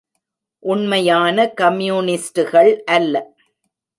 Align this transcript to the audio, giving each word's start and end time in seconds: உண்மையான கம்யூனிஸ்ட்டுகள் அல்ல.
உண்மையான 0.63 1.45
கம்யூனிஸ்ட்டுகள் 1.61 2.71
அல்ல. 2.87 3.15